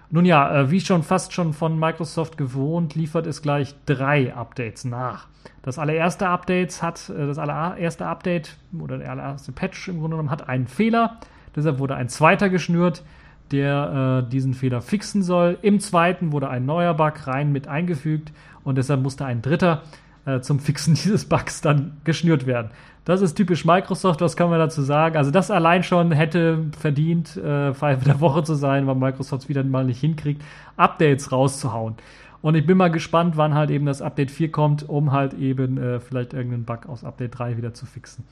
[0.09, 4.85] Nun ja, äh, wie schon fast schon von Microsoft gewohnt, liefert es gleich drei Updates
[4.85, 5.27] nach.
[5.61, 10.31] Das allererste Update hat, äh, das allererste Update oder der allererste Patch im Grunde genommen
[10.31, 11.17] hat einen Fehler.
[11.55, 13.03] Deshalb wurde ein zweiter geschnürt,
[13.51, 15.57] der äh, diesen Fehler fixen soll.
[15.61, 18.31] Im zweiten wurde ein neuer Bug rein mit eingefügt
[18.63, 19.83] und deshalb musste ein dritter
[20.25, 22.69] äh, zum Fixen dieses Bugs dann geschnürt werden.
[23.05, 25.15] Das ist typisch Microsoft, was kann man dazu sagen?
[25.15, 29.49] Also das allein schon hätte verdient, äh, Pfeife der Woche zu sein, weil Microsoft es
[29.49, 30.41] wieder mal nicht hinkriegt,
[30.75, 31.95] Updates rauszuhauen.
[32.41, 35.77] Und ich bin mal gespannt, wann halt eben das Update 4 kommt, um halt eben
[35.77, 38.23] äh, vielleicht irgendeinen Bug aus Update 3 wieder zu fixen.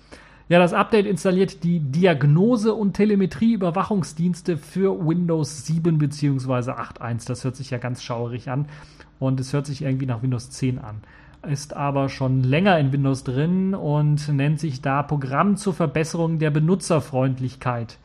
[0.50, 6.72] Ja, das Update installiert die Diagnose- und Telemetrie-Überwachungsdienste für Windows 7 bzw.
[6.72, 7.28] 8.1.
[7.28, 8.66] Das hört sich ja ganz schaurig an
[9.20, 11.02] und es hört sich irgendwie nach Windows 10 an
[11.48, 16.52] ist aber schon länger in Windows drin und nennt sich da Programm zur Verbesserung der
[16.52, 17.98] Benutzerfreundlichkeit.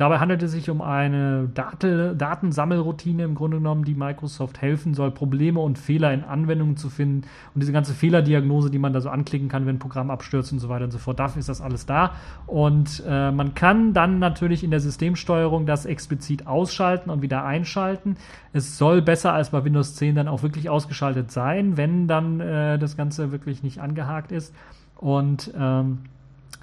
[0.00, 5.10] Dabei handelt es sich um eine Date, Datensammelroutine im Grunde genommen, die Microsoft helfen soll,
[5.10, 7.28] Probleme und Fehler in Anwendungen zu finden.
[7.54, 10.58] Und diese ganze Fehlerdiagnose, die man da so anklicken kann, wenn ein Programm abstürzt und
[10.58, 12.14] so weiter und so fort, dafür ist das alles da.
[12.46, 18.16] Und äh, man kann dann natürlich in der Systemsteuerung das explizit ausschalten und wieder einschalten.
[18.54, 22.78] Es soll besser als bei Windows 10 dann auch wirklich ausgeschaltet sein, wenn dann äh,
[22.78, 24.54] das Ganze wirklich nicht angehakt ist.
[24.96, 25.98] Und ähm,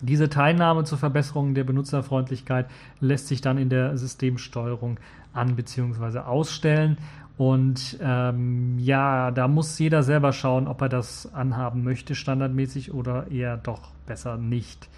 [0.01, 2.67] diese Teilnahme zur Verbesserung der Benutzerfreundlichkeit
[2.99, 4.99] lässt sich dann in der Systemsteuerung
[5.33, 6.19] an bzw.
[6.19, 6.97] ausstellen.
[7.37, 13.29] Und ähm, ja, da muss jeder selber schauen, ob er das anhaben möchte, standardmäßig oder
[13.29, 14.89] eher doch besser nicht.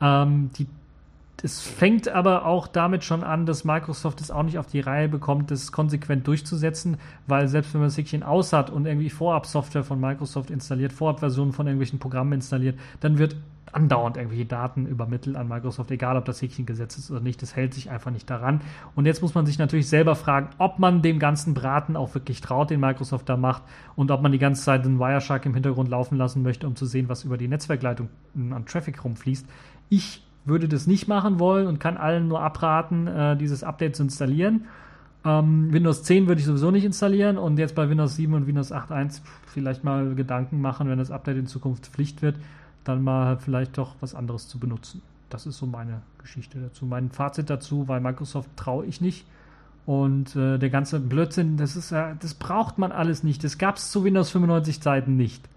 [0.00, 0.66] Ähm, die,
[1.42, 5.08] es fängt aber auch damit schon an, dass Microsoft es auch nicht auf die Reihe
[5.08, 6.96] bekommt, das konsequent durchzusetzen,
[7.26, 11.52] weil selbst wenn man das Häkchen aus hat und irgendwie Vorab-Software von Microsoft installiert, Vorab-Versionen
[11.52, 13.36] von irgendwelchen Programmen installiert, dann wird
[13.72, 17.40] andauernd irgendwelche Daten übermittelt an Microsoft, egal ob das Häkchen gesetzt ist oder nicht.
[17.42, 18.60] Das hält sich einfach nicht daran.
[18.94, 22.40] Und jetzt muss man sich natürlich selber fragen, ob man dem ganzen Braten auch wirklich
[22.40, 23.62] traut, den Microsoft da macht,
[23.94, 26.86] und ob man die ganze Zeit den Wireshark im Hintergrund laufen lassen möchte, um zu
[26.86, 29.46] sehen, was über die Netzwerkleitung an Traffic rumfließt.
[29.90, 34.04] Ich würde das nicht machen wollen und kann allen nur abraten, äh, dieses Update zu
[34.04, 34.66] installieren.
[35.24, 38.72] Ähm, Windows 10 würde ich sowieso nicht installieren und jetzt bei Windows 7 und Windows
[38.72, 42.36] 8.1 vielleicht mal Gedanken machen, wenn das Update in Zukunft Pflicht wird
[42.88, 45.02] dann mal vielleicht doch was anderes zu benutzen.
[45.28, 46.86] Das ist so meine Geschichte dazu.
[46.86, 49.26] Mein Fazit dazu, weil Microsoft traue ich nicht.
[49.84, 53.44] Und äh, der ganze Blödsinn, das ist ja, das braucht man alles nicht.
[53.44, 55.48] Das gab es zu Windows 95 Zeiten nicht.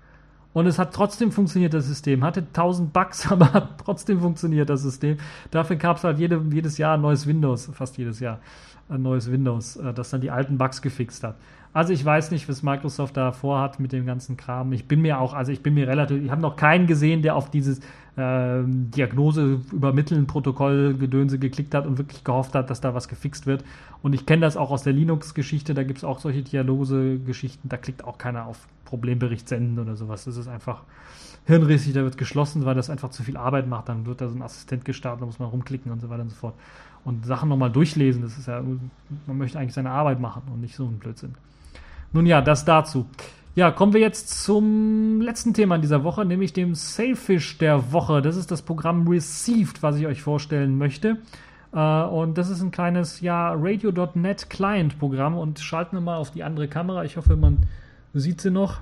[0.54, 2.24] Und es hat trotzdem funktioniert, das System.
[2.24, 5.18] Hatte 1000 Bugs, aber hat trotzdem funktioniert, das System.
[5.50, 8.40] Dafür gab es halt jede, jedes Jahr ein neues Windows, fast jedes Jahr
[8.90, 11.36] ein neues Windows, äh, das dann die alten Bugs gefixt hat.
[11.74, 14.74] Also ich weiß nicht, was Microsoft da vorhat mit dem ganzen Kram.
[14.74, 17.36] Ich bin mir auch, also ich bin mir relativ, ich habe noch keinen gesehen, der
[17.36, 17.80] auf dieses
[18.18, 23.46] äh, Diagnose übermitteln Protokoll Gedönse geklickt hat und wirklich gehofft hat, dass da was gefixt
[23.46, 23.64] wird.
[24.02, 27.78] Und ich kenne das auch aus der Linux-Geschichte, da gibt es auch solche Diagnose-Geschichten, da
[27.78, 30.26] klickt auch keiner auf Problembericht senden oder sowas.
[30.26, 30.84] Das ist einfach
[31.46, 33.90] hirnrissig, da wird geschlossen, weil das einfach zu viel Arbeit macht.
[33.90, 36.30] Dann wird da so ein Assistent gestartet, da muss man rumklicken und so weiter und
[36.30, 36.56] so fort.
[37.04, 38.62] Und Sachen nochmal durchlesen, das ist ja,
[39.26, 41.34] man möchte eigentlich seine Arbeit machen und nicht so ein Blödsinn.
[42.14, 43.06] Nun ja, das dazu.
[43.54, 48.22] Ja, kommen wir jetzt zum letzten Thema in dieser Woche, nämlich dem Sailfish der Woche.
[48.22, 51.18] Das ist das Programm Received, was ich euch vorstellen möchte.
[51.74, 55.38] Uh, und das ist ein kleines, ja, Radio.net Client-Programm.
[55.38, 57.04] Und schalten wir mal auf die andere Kamera.
[57.04, 57.58] Ich hoffe, man
[58.14, 58.80] sieht sie noch.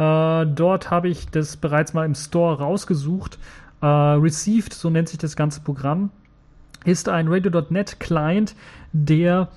[0.00, 3.38] Uh, dort habe ich das bereits mal im Store rausgesucht.
[3.80, 6.10] Uh, Received, so nennt sich das ganze Programm,
[6.84, 8.56] ist ein Radio.net Client,
[8.92, 9.48] der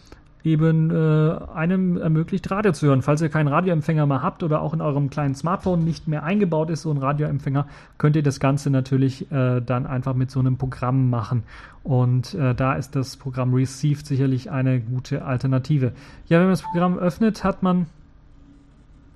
[0.45, 3.01] eben äh, einem ermöglicht, Radio zu hören.
[3.01, 6.69] Falls ihr keinen Radioempfänger mehr habt oder auch in eurem kleinen Smartphone nicht mehr eingebaut
[6.69, 10.57] ist, so ein Radioempfänger, könnt ihr das Ganze natürlich äh, dann einfach mit so einem
[10.57, 11.43] Programm machen.
[11.83, 15.93] Und äh, da ist das Programm Received sicherlich eine gute Alternative.
[16.27, 17.87] Ja, wenn man das Programm öffnet, hat man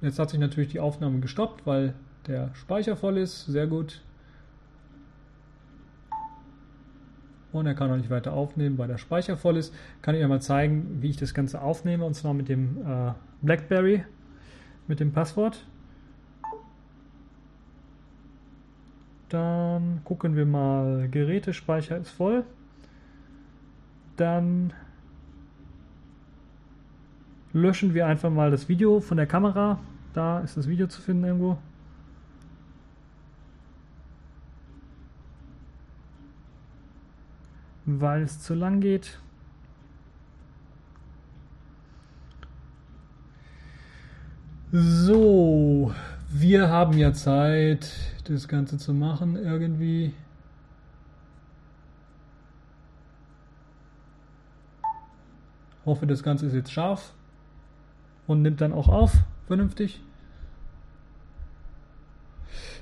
[0.01, 1.93] Jetzt hat sich natürlich die Aufnahme gestoppt, weil
[2.27, 3.45] der Speicher voll ist.
[3.47, 4.01] Sehr gut.
[7.51, 9.73] Und er kann auch nicht weiter aufnehmen, weil der Speicher voll ist.
[10.01, 12.05] Kann ich euch mal zeigen, wie ich das Ganze aufnehme.
[12.05, 14.03] Und zwar mit dem äh, BlackBerry,
[14.87, 15.65] mit dem Passwort.
[19.29, 22.43] Dann gucken wir mal, Gerätespeicher ist voll.
[24.17, 24.73] Dann
[27.53, 29.79] löschen wir einfach mal das Video von der Kamera.
[30.13, 31.57] Da ist das Video zu finden irgendwo.
[37.91, 39.17] Weil es zu lang geht.
[44.71, 45.91] So,
[46.29, 47.91] wir haben ja Zeit,
[48.25, 50.13] das Ganze zu machen irgendwie.
[55.83, 57.15] Hoffe, das Ganze ist jetzt scharf
[58.27, 59.13] und nimmt dann auch auf,
[59.47, 59.99] vernünftig.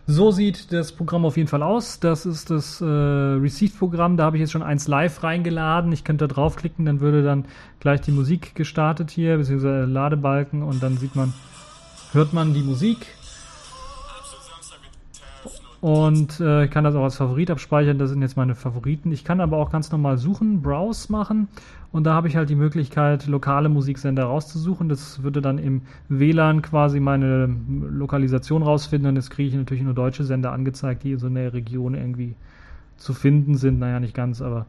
[0.10, 2.00] So sieht das Programm auf jeden Fall aus.
[2.00, 4.16] Das ist das äh, Receive-Programm.
[4.16, 5.92] Da habe ich jetzt schon eins live reingeladen.
[5.92, 7.44] Ich könnte da draufklicken, dann würde dann
[7.82, 11.34] gleich die Musik gestartet hier, beziehungsweise Ladebalken und dann sieht man,
[12.14, 13.17] hört man die Musik.
[15.80, 18.00] Und äh, ich kann das auch als Favorit abspeichern.
[18.00, 19.12] Das sind jetzt meine Favoriten.
[19.12, 21.48] Ich kann aber auch ganz normal suchen, Browse machen.
[21.92, 24.90] Und da habe ich halt die Möglichkeit, lokale Musiksender rauszusuchen.
[24.90, 27.50] Das würde dann im WLAN quasi meine
[27.90, 29.10] Lokalisation rausfinden.
[29.10, 32.34] Und jetzt kriege ich natürlich nur deutsche Sender angezeigt, die in so einer Region irgendwie
[32.98, 33.78] zu finden sind.
[33.78, 34.66] Naja, nicht ganz, aber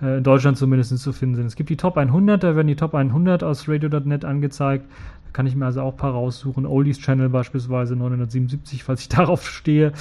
[0.00, 1.46] äh, in Deutschland zumindest zu finden sind.
[1.46, 4.86] Es gibt die Top 100, da werden die Top 100 aus radio.net angezeigt
[5.34, 6.64] kann ich mir also auch ein paar raussuchen.
[6.64, 9.92] Oldies Channel beispielsweise 977, falls ich darauf stehe.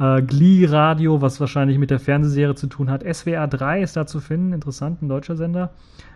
[0.00, 3.04] Äh, Glee Radio, was wahrscheinlich mit der Fernsehserie zu tun hat.
[3.04, 5.70] SWR 3 ist da zu finden, interessant, ein deutscher Sender.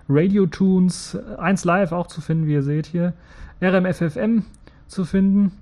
[0.09, 3.13] Radio Tunes, 1 Live auch zu finden, wie ihr seht hier.
[3.63, 4.45] RMFFM
[4.89, 5.53] zu finden.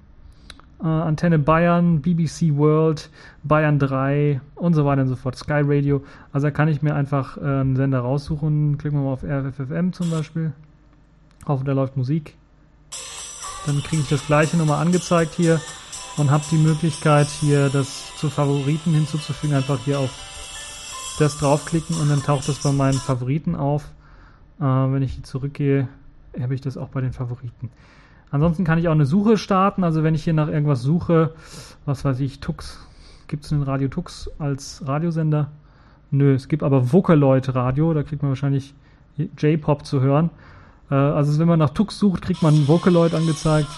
[0.81, 3.11] Äh, Antenne Bayern, BBC World,
[3.42, 5.37] Bayern 3 und so weiter und so fort.
[5.37, 6.03] Sky Radio.
[6.33, 8.79] Also da kann ich mir einfach äh, einen Sender raussuchen.
[8.79, 10.53] Klicken wir mal auf RFFM zum Beispiel.
[11.46, 12.37] Hoffe, da läuft Musik.
[13.66, 15.61] Dann kriege ich das gleiche nochmal angezeigt hier
[16.16, 19.57] und habe die Möglichkeit hier das zu Favoriten hinzuzufügen.
[19.57, 20.11] Einfach hier auf
[21.18, 23.85] das draufklicken und dann taucht das bei meinen Favoriten auf.
[24.59, 25.88] Äh, wenn ich hier zurückgehe,
[26.40, 27.70] habe ich das auch bei den Favoriten.
[28.31, 29.85] Ansonsten kann ich auch eine Suche starten.
[29.85, 31.35] Also wenn ich hier nach irgendwas suche,
[31.85, 32.79] was weiß ich, Tux,
[33.27, 35.51] gibt es einen Radio Tux als Radiosender?
[36.11, 38.75] Nö, es gibt aber Vocaloid Radio, da kriegt man wahrscheinlich
[39.16, 40.31] J-Pop zu hören.
[40.90, 43.68] Äh, also wenn man nach Tux sucht, kriegt man Vocaloid angezeigt.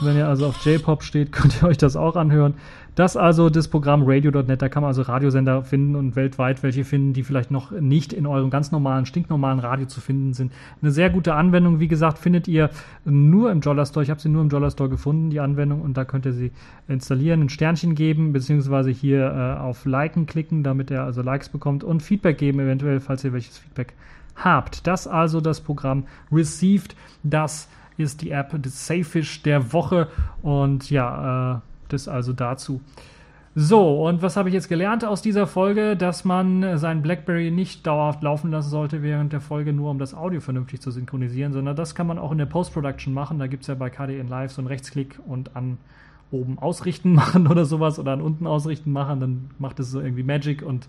[0.00, 2.54] Wenn ihr also auf J-Pop steht, könnt ihr euch das auch anhören.
[2.94, 7.12] Das also das Programm radio.net, da kann man also Radiosender finden und weltweit welche finden,
[7.12, 10.52] die vielleicht noch nicht in eurem ganz normalen, stinknormalen Radio zu finden sind.
[10.82, 12.70] Eine sehr gute Anwendung, wie gesagt, findet ihr
[13.04, 14.02] nur im Jolla Store.
[14.02, 16.50] Ich habe sie nur im Jolla Store gefunden, die Anwendung, und da könnt ihr sie
[16.88, 21.84] installieren, ein Sternchen geben, beziehungsweise hier äh, auf Liken klicken, damit er also Likes bekommt
[21.84, 23.94] und Feedback geben, eventuell, falls ihr welches Feedback
[24.38, 24.86] habt.
[24.86, 26.96] Das also das Programm Received.
[27.22, 30.08] Das ist die App des Safefish der Woche.
[30.42, 32.80] Und ja, äh, das also dazu.
[33.60, 35.96] So, und was habe ich jetzt gelernt aus dieser Folge?
[35.96, 40.14] Dass man sein BlackBerry nicht dauerhaft laufen lassen sollte während der Folge, nur um das
[40.14, 43.40] Audio vernünftig zu synchronisieren, sondern das kann man auch in der Post-Production machen.
[43.40, 45.78] Da gibt es ja bei KDN Live so einen Rechtsklick und an
[46.30, 49.18] oben ausrichten machen oder sowas oder an unten ausrichten machen.
[49.18, 50.86] Dann macht es so irgendwie Magic und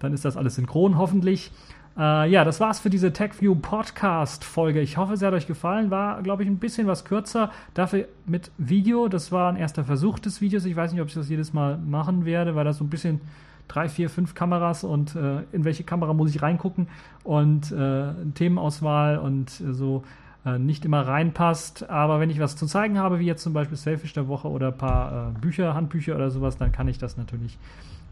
[0.00, 1.52] dann ist das alles synchron hoffentlich.
[1.98, 4.80] Äh, ja, das war's für diese TechView Podcast Folge.
[4.80, 5.90] Ich hoffe, es hat euch gefallen.
[5.90, 7.50] War, glaube ich, ein bisschen was kürzer.
[7.74, 9.08] Dafür mit Video.
[9.08, 10.64] Das war ein erster Versuch des Videos.
[10.64, 13.20] Ich weiß nicht, ob ich das jedes Mal machen werde, weil das so ein bisschen
[13.68, 16.88] drei, vier, fünf Kameras und äh, in welche Kamera muss ich reingucken
[17.22, 20.02] und äh, Themenauswahl und äh, so
[20.44, 21.88] äh, nicht immer reinpasst.
[21.88, 24.68] Aber wenn ich was zu zeigen habe, wie jetzt zum Beispiel Selfish der Woche oder
[24.68, 27.58] ein paar äh, Bücher, Handbücher oder sowas, dann kann ich das natürlich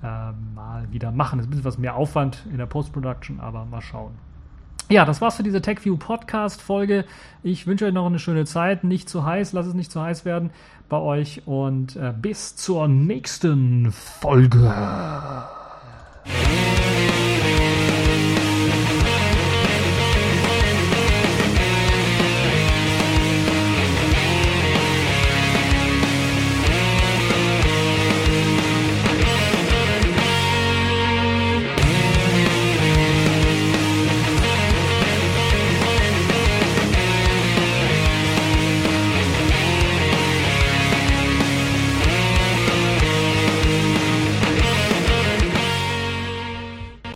[0.02, 1.38] äh, mal wieder machen.
[1.38, 4.12] Das ist ein bisschen was mehr Aufwand in der Post-Production, aber mal schauen.
[4.90, 7.05] Ja, das war's für diese TechView Podcast Folge.
[7.42, 8.84] Ich wünsche euch noch eine schöne Zeit.
[8.84, 10.51] Nicht zu heiß, lasst es nicht zu heiß werden
[10.88, 14.72] bei euch und äh, bis zur nächsten Folge.